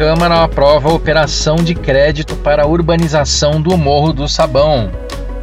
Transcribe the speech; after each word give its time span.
Câmara 0.00 0.42
aprova 0.42 0.88
a 0.88 0.94
operação 0.94 1.56
de 1.56 1.74
crédito 1.74 2.34
para 2.34 2.62
a 2.62 2.66
urbanização 2.66 3.60
do 3.60 3.76
Morro 3.76 4.14
do 4.14 4.26
Sabão. 4.26 4.90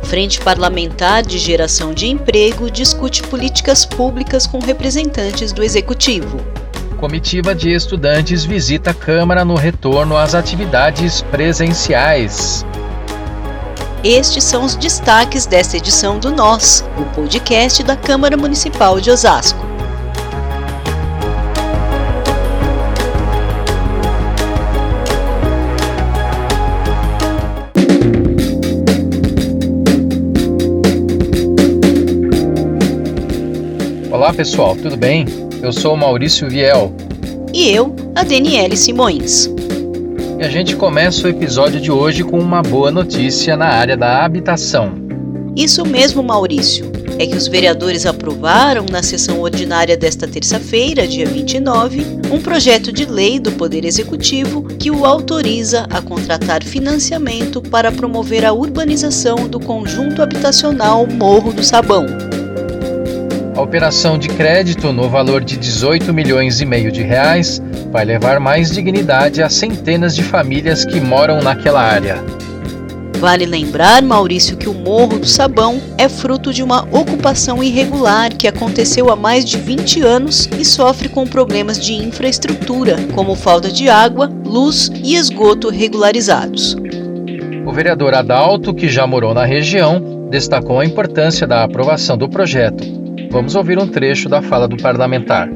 Frente 0.02 0.41
Parlamentar 0.41 1.21
de 1.21 1.38
Geração 1.38 1.93
de 1.93 2.07
Emprego 2.07 2.71
discute 2.71 3.21
políticas 3.21 3.86
públicas 3.86 4.47
com 4.47 4.57
representantes 4.57 5.51
do 5.51 5.64
Executivo. 5.64 6.39
Comitiva 7.00 7.54
de 7.54 7.71
estudantes 7.71 8.43
visita 8.43 8.89
a 8.89 8.93
Câmara 8.96 9.46
no 9.46 9.54
retorno 9.54 10.18
às 10.18 10.33
atividades 10.33 11.21
presenciais. 11.21 12.65
Estes 14.04 14.43
são 14.43 14.65
os 14.65 14.75
destaques 14.75 15.46
desta 15.46 15.78
edição 15.78 16.18
do 16.18 16.32
Nós, 16.32 16.83
o 16.97 17.04
podcast 17.14 17.83
da 17.83 17.96
Câmara 17.96 18.36
Municipal 18.36 19.00
de 19.00 19.11
Osasco. 19.11 19.76
Olá 34.17 34.34
pessoal, 34.34 34.76
tudo 34.76 34.98
bem? 34.98 35.28
Eu 35.62 35.72
sou 35.72 35.94
o 35.94 35.95
Maurício 35.95 36.50
Viel. 36.50 36.92
E 37.53 37.70
eu, 37.70 37.95
a 38.16 38.23
Daniele 38.23 38.76
Simões. 38.76 39.48
E 40.40 40.44
a 40.44 40.50
gente 40.50 40.76
começa 40.76 41.28
o 41.28 41.30
episódio 41.30 41.80
de 41.80 41.92
hoje 41.92 42.23
com 42.23 42.40
uma 42.40 42.64
boa 42.64 42.90
notícia 42.90 43.56
na 43.56 43.67
área 43.67 43.95
da 43.95 44.26
habitação. 44.26 44.95
Isso 45.56 45.86
mesmo, 45.86 46.23
Maurício. 46.23 46.92
É 47.20 47.28
que 47.28 47.36
os 47.36 47.48
vereadores 47.48 48.08
aprovaram 48.08 48.88
na 48.90 49.03
sessão 49.03 49.40
ordinária 49.40 49.95
desta 49.95 50.28
terça-feira, 50.28 51.08
dia 51.08 51.28
29, 51.28 52.04
um 52.31 52.42
projeto 52.42 52.92
de 52.92 53.06
lei 53.06 53.40
do 53.40 53.52
Poder 53.52 53.86
Executivo 53.86 54.64
que 54.64 54.90
o 54.90 55.06
autoriza 55.06 55.86
a 55.92 56.02
contratar 56.02 56.64
financiamento 56.64 57.62
para 57.62 57.92
promover 57.92 58.44
a 58.46 58.52
urbanização 58.52 59.48
do 59.48 59.59
conjunto 59.59 60.24
habitacional 60.24 61.06
Morro 61.06 61.54
do 61.54 61.64
Sabão. 61.64 62.08
A 63.58 63.61
operação 63.63 64.19
de 64.19 64.27
crédito 64.27 64.94
no 64.94 65.09
valor 65.09 65.44
de 65.44 65.58
18 65.58 66.13
milhões 66.13 66.61
e 66.61 66.66
meio 66.66 66.91
de 66.91 67.02
reais 67.02 67.59
vai 67.91 68.05
levar 68.05 68.39
mais 68.39 68.72
dignidade 68.72 69.41
a 69.41 69.50
centenas 69.50 70.16
de 70.16 70.22
famílias 70.22 70.86
que 70.86 71.02
moram 71.02 71.41
naquela 71.41 71.81
área. 71.81 72.23
Vale 73.17 73.47
lembrar, 73.47 74.03
Maurício, 74.03 74.55
que 74.58 74.69
o 74.69 74.75
Morro 74.75 75.17
do 75.17 75.25
Sabão 75.25 75.81
é 75.97 76.08
fruto 76.08 76.53
de 76.53 76.61
uma 76.61 76.83
ocupação 76.91 77.63
irregular 77.63 78.31
que 78.31 78.47
aconteceu 78.47 79.09
há 79.09 79.16
mais 79.16 79.44
de 79.44 79.58
20 79.58 80.02
anos 80.03 80.47
e 80.59 80.63
sofre 80.63 81.09
com 81.09 81.25
problemas 81.25 81.80
de 81.80 81.94
infraestrutura, 81.94 82.97
como 83.16 83.33
falta 83.33 83.72
de 83.72 83.89
água, 83.89 84.31
luz 84.45 84.91
e 85.03 85.16
esgoto 85.16 85.72
regularizados. 85.72 86.78
O 87.66 87.72
vereador 87.72 88.13
Adalto, 88.13 88.72
que 88.72 88.88
já 88.88 89.08
morou 89.08 89.33
na 89.33 89.45
região, 89.45 90.28
destacou 90.30 90.80
a 90.80 90.85
importância 90.85 91.47
da 91.47 91.63
aprovação 91.63 92.16
do 92.16 92.30
projeto 92.30 92.97
Vamos 93.30 93.56
ouvir 93.56 93.78
um 93.78 93.88
trecho 93.88 94.30
da 94.30 94.42
fala 94.42 94.67
do 94.67 94.78
parlamentar. 94.78 95.50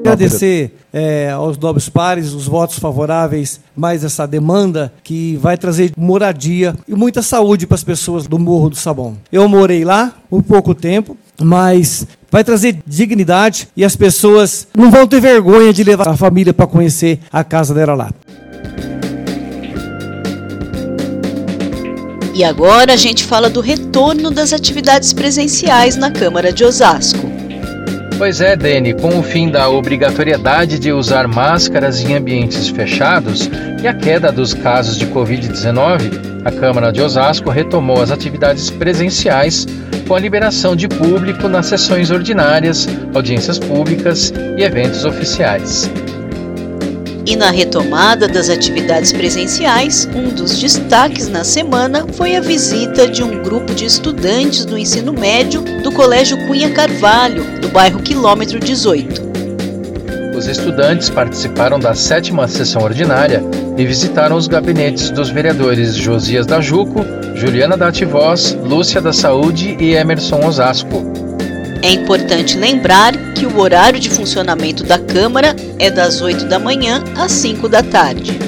Agradecer 0.00 0.72
é, 0.92 1.30
aos 1.30 1.56
nobres 1.56 1.88
pares 1.88 2.32
os 2.32 2.46
votos 2.46 2.78
favoráveis, 2.78 3.60
mais 3.74 4.04
essa 4.04 4.26
demanda 4.26 4.92
que 5.02 5.36
vai 5.36 5.56
trazer 5.56 5.92
moradia 5.96 6.74
e 6.86 6.94
muita 6.94 7.22
saúde 7.22 7.66
para 7.66 7.76
as 7.76 7.84
pessoas 7.84 8.26
do 8.26 8.38
Morro 8.38 8.68
do 8.68 8.76
Sabão. 8.76 9.16
Eu 9.30 9.48
morei 9.48 9.84
lá 9.84 10.12
por 10.28 10.42
pouco 10.42 10.74
tempo, 10.74 11.16
mas 11.40 12.06
vai 12.30 12.42
trazer 12.42 12.78
dignidade 12.86 13.68
e 13.76 13.84
as 13.84 13.94
pessoas 13.96 14.66
não 14.76 14.90
vão 14.90 15.06
ter 15.06 15.20
vergonha 15.20 15.72
de 15.72 15.84
levar 15.84 16.08
a 16.08 16.16
família 16.16 16.52
para 16.52 16.66
conhecer 16.66 17.20
a 17.32 17.44
casa 17.44 17.72
dela 17.72 17.94
lá. 17.94 18.10
E 22.34 22.42
agora 22.42 22.94
a 22.94 22.96
gente 22.96 23.24
fala 23.24 23.50
do 23.50 23.60
retorno 23.60 24.30
das 24.30 24.52
atividades 24.52 25.12
presenciais 25.12 25.96
na 25.96 26.10
Câmara 26.10 26.50
de 26.50 26.64
Osasco. 26.64 27.30
Pois 28.16 28.40
é, 28.40 28.56
Dene, 28.56 28.94
com 28.94 29.18
o 29.18 29.22
fim 29.22 29.50
da 29.50 29.68
obrigatoriedade 29.68 30.78
de 30.78 30.92
usar 30.92 31.26
máscaras 31.26 32.00
em 32.00 32.14
ambientes 32.14 32.68
fechados 32.68 33.50
e 33.82 33.88
a 33.88 33.92
queda 33.92 34.30
dos 34.30 34.54
casos 34.54 34.96
de 34.96 35.06
Covid-19, 35.06 36.42
a 36.44 36.50
Câmara 36.50 36.90
de 36.90 37.02
Osasco 37.02 37.50
retomou 37.50 38.00
as 38.00 38.10
atividades 38.10 38.70
presenciais 38.70 39.66
com 40.06 40.14
a 40.14 40.20
liberação 40.20 40.74
de 40.74 40.88
público 40.88 41.48
nas 41.48 41.66
sessões 41.66 42.10
ordinárias, 42.10 42.88
audiências 43.14 43.58
públicas 43.58 44.32
e 44.56 44.62
eventos 44.62 45.04
oficiais. 45.04 45.90
E 47.24 47.36
na 47.36 47.50
retomada 47.50 48.26
das 48.26 48.48
atividades 48.48 49.12
presenciais, 49.12 50.08
um 50.14 50.28
dos 50.28 50.58
destaques 50.58 51.28
na 51.28 51.44
semana 51.44 52.04
foi 52.14 52.34
a 52.34 52.40
visita 52.40 53.06
de 53.06 53.22
um 53.22 53.42
grupo 53.42 53.72
de 53.74 53.84
estudantes 53.84 54.64
do 54.64 54.76
ensino 54.76 55.12
médio 55.12 55.62
do 55.82 55.92
Colégio 55.92 56.36
Cunha 56.46 56.70
Carvalho, 56.70 57.60
do 57.60 57.68
bairro 57.68 58.02
Quilômetro 58.02 58.58
18. 58.58 59.32
Os 60.36 60.48
estudantes 60.48 61.08
participaram 61.08 61.78
da 61.78 61.94
sétima 61.94 62.48
sessão 62.48 62.82
ordinária 62.82 63.40
e 63.76 63.86
visitaram 63.86 64.36
os 64.36 64.48
gabinetes 64.48 65.10
dos 65.10 65.30
vereadores 65.30 65.94
Josias 65.94 66.44
da 66.44 66.60
Juco, 66.60 67.04
Juliana 67.36 67.76
da 67.76 67.88
Ativoz, 67.88 68.58
Lúcia 68.64 69.00
da 69.00 69.12
Saúde 69.12 69.76
e 69.78 69.94
Emerson 69.94 70.44
Osasco. 70.44 71.11
É 71.84 71.90
importante 71.90 72.56
lembrar 72.56 73.12
que 73.34 73.44
o 73.44 73.58
horário 73.58 73.98
de 73.98 74.08
funcionamento 74.08 74.84
da 74.84 75.00
Câmara 75.00 75.56
é 75.80 75.90
das 75.90 76.20
8 76.20 76.44
da 76.44 76.56
manhã 76.56 77.02
às 77.16 77.32
5 77.32 77.68
da 77.68 77.82
tarde. 77.82 78.38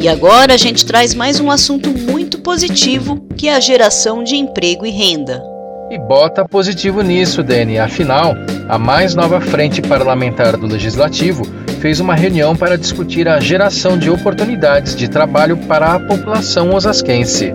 E 0.00 0.08
agora 0.08 0.54
a 0.54 0.56
gente 0.56 0.86
traz 0.86 1.12
mais 1.12 1.40
um 1.40 1.50
assunto 1.50 1.90
muito 1.90 2.38
positivo, 2.38 3.20
que 3.36 3.48
é 3.48 3.56
a 3.56 3.60
geração 3.60 4.22
de 4.22 4.36
emprego 4.36 4.86
e 4.86 4.90
renda. 4.90 5.42
E 5.90 5.98
bota 5.98 6.44
positivo 6.44 7.02
nisso, 7.02 7.42
Dani. 7.42 7.76
Afinal, 7.80 8.34
a 8.68 8.78
mais 8.78 9.12
nova 9.16 9.40
frente 9.40 9.82
parlamentar 9.82 10.56
do 10.56 10.68
Legislativo 10.68 11.44
fez 11.80 11.98
uma 11.98 12.14
reunião 12.14 12.54
para 12.54 12.78
discutir 12.78 13.26
a 13.26 13.40
geração 13.40 13.98
de 13.98 14.08
oportunidades 14.08 14.94
de 14.94 15.08
trabalho 15.08 15.56
para 15.56 15.94
a 15.94 15.98
população 16.00 16.72
osasquense. 16.72 17.52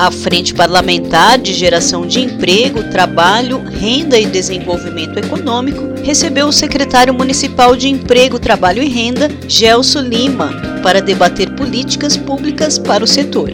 A 0.00 0.10
Frente 0.10 0.54
Parlamentar 0.54 1.36
de 1.36 1.52
Geração 1.52 2.06
de 2.06 2.20
Emprego, 2.20 2.84
Trabalho, 2.84 3.62
Renda 3.62 4.18
e 4.18 4.24
Desenvolvimento 4.24 5.18
Econômico 5.18 5.92
recebeu 6.02 6.46
o 6.46 6.52
secretário 6.52 7.12
municipal 7.12 7.76
de 7.76 7.86
Emprego, 7.86 8.38
Trabalho 8.38 8.82
e 8.82 8.88
Renda, 8.88 9.28
Gelso 9.46 10.00
Lima, 10.00 10.48
para 10.82 11.02
debater 11.02 11.50
políticas 11.50 12.16
públicas 12.16 12.78
para 12.78 13.04
o 13.04 13.06
setor. 13.06 13.50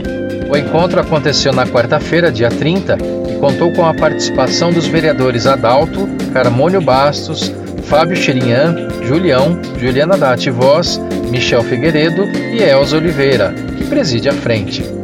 O 0.49 0.57
encontro 0.57 1.01
aconteceu 1.01 1.53
na 1.53 1.67
quarta-feira, 1.67 2.31
dia 2.31 2.49
30, 2.49 2.97
e 3.29 3.41
contou 3.41 3.73
com 3.73 3.85
a 3.85 3.93
participação 3.93 4.73
dos 4.73 4.87
vereadores 4.87 5.49
Adalto, 5.49 6.09
Carmônio 6.33 6.81
Bastos, 6.81 7.53
Fábio 7.87 8.17
Xerinhan, 8.17 8.89
Julião, 9.03 9.61
Juliana 9.81 10.17
Dati 10.17 10.49
Voz, 10.51 11.01
Michel 11.29 11.65
Figueiredo 11.65 12.23
e 12.23 12.63
Elza 12.63 12.99
Oliveira, 12.99 13.53
que 13.77 13.85
preside 13.85 14.29
a 14.29 14.33
frente. 14.33 14.96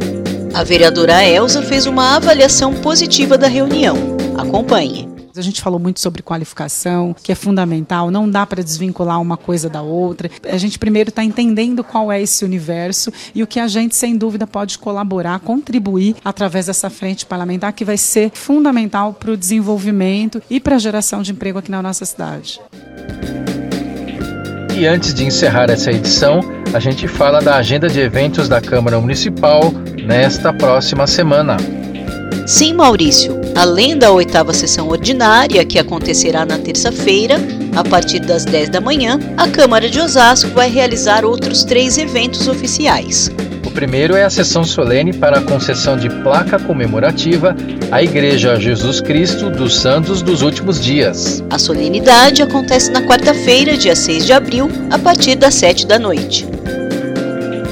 A 0.53 0.63
vereadora 0.63 1.25
Elza 1.25 1.63
fez 1.63 1.87
uma 1.87 2.15
avaliação 2.15 2.75
positiva 2.75 3.39
da 3.39 3.47
reunião. 3.47 3.95
Acompanhe. 4.37 5.09
A 5.35 5.41
gente 5.41 5.59
falou 5.63 5.79
muito 5.79 5.99
sobre 5.99 6.21
qualificação, 6.21 7.15
que 7.23 7.31
é 7.31 7.35
fundamental, 7.35 8.11
não 8.11 8.29
dá 8.29 8.45
para 8.45 8.63
desvincular 8.63 9.19
uma 9.19 9.35
coisa 9.35 9.67
da 9.67 9.81
outra. 9.81 10.29
A 10.47 10.57
gente 10.57 10.77
primeiro 10.77 11.09
está 11.09 11.23
entendendo 11.23 11.83
qual 11.83 12.11
é 12.11 12.21
esse 12.21 12.45
universo 12.45 13.11
e 13.33 13.41
o 13.41 13.47
que 13.47 13.59
a 13.59 13.67
gente, 13.67 13.95
sem 13.95 14.15
dúvida, 14.15 14.45
pode 14.45 14.77
colaborar, 14.77 15.39
contribuir 15.39 16.15
através 16.23 16.67
dessa 16.67 16.87
frente 16.87 17.25
parlamentar, 17.25 17.73
que 17.73 17.83
vai 17.83 17.97
ser 17.97 18.29
fundamental 18.31 19.11
para 19.11 19.31
o 19.31 19.37
desenvolvimento 19.37 20.39
e 20.51 20.59
para 20.59 20.75
a 20.75 20.79
geração 20.79 21.23
de 21.23 21.31
emprego 21.31 21.57
aqui 21.57 21.71
na 21.71 21.81
nossa 21.81 22.05
cidade. 22.05 22.61
E 24.75 24.87
antes 24.87 25.13
de 25.13 25.23
encerrar 25.23 25.69
essa 25.69 25.91
edição, 25.91 26.39
a 26.73 26.79
gente 26.79 27.07
fala 27.07 27.39
da 27.39 27.55
agenda 27.55 27.87
de 27.87 27.99
eventos 27.99 28.49
da 28.49 28.59
Câmara 28.59 28.99
Municipal 28.99 29.71
nesta 30.03 30.51
próxima 30.51 31.05
semana. 31.05 31.57
Sim, 32.47 32.73
Maurício. 32.73 33.39
Além 33.55 33.97
da 33.97 34.11
oitava 34.11 34.51
sessão 34.51 34.89
ordinária, 34.89 35.63
que 35.63 35.77
acontecerá 35.77 36.43
na 36.43 36.57
terça-feira, 36.57 37.35
a 37.75 37.83
partir 37.83 38.19
das 38.19 38.45
10 38.45 38.69
da 38.69 38.81
manhã, 38.81 39.19
a 39.37 39.47
Câmara 39.47 39.87
de 39.87 39.99
Osasco 39.99 40.49
vai 40.49 40.69
realizar 40.69 41.23
outros 41.23 41.63
três 41.63 41.97
eventos 41.99 42.47
oficiais 42.47 43.31
primeiro 43.71 44.15
é 44.15 44.23
a 44.23 44.29
sessão 44.29 44.63
solene 44.63 45.13
para 45.13 45.39
a 45.39 45.41
concessão 45.41 45.97
de 45.97 46.09
placa 46.09 46.59
comemorativa 46.59 47.55
à 47.91 48.01
Igreja 48.01 48.55
Jesus 48.59 49.01
Cristo 49.01 49.49
dos 49.49 49.79
Santos 49.79 50.21
dos 50.21 50.41
Últimos 50.41 50.81
Dias. 50.81 51.43
A 51.49 51.57
solenidade 51.57 52.41
acontece 52.41 52.91
na 52.91 53.01
quarta-feira, 53.01 53.77
dia 53.77 53.95
6 53.95 54.25
de 54.25 54.33
abril, 54.33 54.69
a 54.91 54.99
partir 54.99 55.35
das 55.35 55.55
7 55.55 55.87
da 55.87 55.99
noite. 55.99 56.47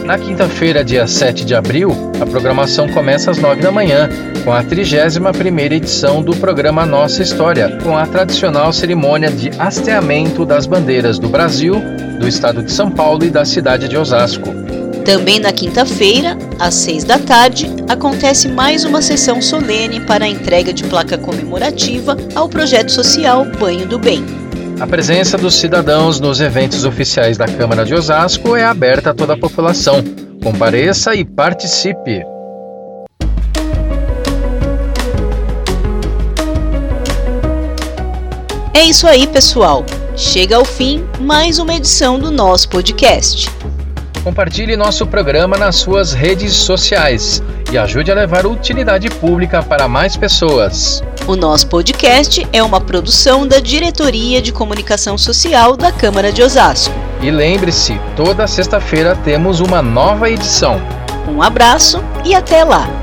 Na 0.06 0.18
quinta-feira, 0.18 0.84
dia 0.84 1.08
7 1.08 1.46
de 1.46 1.56
abril, 1.56 2.12
A 2.20 2.26
programação 2.26 2.88
começa 2.90 3.32
às 3.32 3.38
9 3.38 3.62
da 3.62 3.72
manhã, 3.72 4.08
com 4.44 4.54
a 4.54 4.64
31ª 4.64 5.72
edição 5.72 6.22
do 6.22 6.36
programa 6.36 6.86
Nossa 6.86 7.24
História, 7.24 7.80
com 7.82 7.98
a 7.98 8.06
tradicional 8.06 8.72
cerimônia 8.72 9.32
de 9.32 9.50
hasteamento 9.58 10.46
das 10.46 10.68
bandeiras 10.68 11.18
do 11.18 11.30
Brasil, 11.30 11.82
do 12.20 12.28
estado 12.28 12.62
de 12.62 12.72
São 12.72 12.92
Paulo 12.92 13.24
e 13.24 13.30
da 13.32 13.44
cidade 13.44 13.88
de 13.88 13.98
Osasco. 13.98 14.54
Também 15.06 15.40
na 15.40 15.52
quinta-feira, 15.52 16.38
às 16.60 16.76
seis 16.76 17.04
da 17.04 17.18
tarde, 17.18 17.68
acontece 17.90 18.48
mais 18.48 18.86
uma 18.86 19.02
sessão 19.02 19.42
solene 19.42 20.00
para 20.02 20.26
a 20.26 20.28
entrega 20.28 20.72
de 20.72 20.84
placa 20.84 21.18
comemorativa 21.18 22.16
ao 22.36 22.48
projeto 22.48 22.92
social 22.92 23.44
Banho 23.60 23.88
do 23.88 23.98
Bem. 23.98 24.24
A 24.80 24.86
presença 24.86 25.38
dos 25.38 25.56
cidadãos 25.56 26.20
nos 26.20 26.40
eventos 26.40 26.86
oficiais 26.86 27.38
da 27.38 27.46
Câmara 27.46 27.84
de 27.84 27.96
Osasco 27.96 28.56
é 28.56 28.64
aberta 28.64 29.10
a 29.10 29.14
toda 29.14 29.34
a 29.34 29.38
população. 29.38 30.04
Compareça 30.44 31.16
e 31.16 31.26
participe! 31.26 32.24
É 38.74 38.84
isso 38.84 39.08
aí, 39.08 39.26
pessoal. 39.28 39.84
Chega 40.16 40.58
ao 40.58 40.66
fim 40.66 41.04
mais 41.20 41.60
uma 41.60 41.74
edição 41.74 42.20
do 42.20 42.30
nosso 42.32 42.70
podcast. 42.70 43.50
Compartilhe 44.24 44.76
nosso 44.76 45.08
programa 45.08 45.58
nas 45.58 45.78
suas 45.78 46.14
redes 46.14 46.54
sociais 46.54 47.42
e 47.72 47.78
ajude 47.78 48.12
a 48.12 48.16
levar 48.16 48.46
utilidade 48.46 49.10
pública 49.10 49.64
para 49.64 49.88
mais 49.88 50.16
pessoas. 50.16 51.04
O 51.26 51.36
nosso 51.36 51.68
podcast 51.68 52.48
é 52.54 52.62
uma 52.62 52.80
produção 52.80 53.48
da 53.48 53.60
Diretoria 53.60 54.40
de 54.40 54.52
Comunicação 54.52 55.18
Social 55.18 55.76
da 55.76 55.92
Câmara 55.92 56.32
de 56.32 56.44
Osasco. 56.44 56.94
E 57.20 57.32
lembre-se, 57.32 58.00
toda 58.16 58.46
sexta-feira 58.46 59.16
temos 59.16 59.60
uma 59.60 59.82
nova 59.82 60.30
edição. 60.30 60.80
Um 61.28 61.42
abraço 61.42 62.04
e 62.24 62.36
até 62.36 62.64
lá! 62.64 63.01